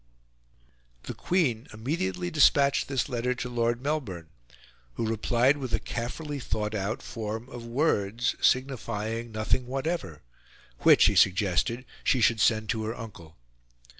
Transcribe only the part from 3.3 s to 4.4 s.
to Lord Melbourne,